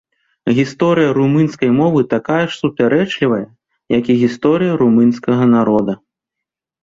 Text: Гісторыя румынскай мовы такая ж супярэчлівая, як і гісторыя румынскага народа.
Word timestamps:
Гісторыя 0.59 1.09
румынскай 1.17 1.69
мовы 1.79 1.99
такая 2.13 2.39
ж 2.43 2.51
супярэчлівая, 2.61 3.43
як 3.97 4.03
і 4.13 4.15
гісторыя 4.23 4.73
румынскага 4.83 5.43
народа. 5.55 5.93